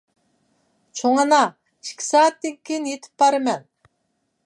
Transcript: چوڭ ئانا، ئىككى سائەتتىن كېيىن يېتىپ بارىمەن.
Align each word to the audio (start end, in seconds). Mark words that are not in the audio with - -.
چوڭ 1.01 1.19
ئانا، 1.23 1.43
ئىككى 1.89 2.07
سائەتتىن 2.09 2.59
كېيىن 2.71 2.91
يېتىپ 2.93 3.25
بارىمەن. 3.25 3.71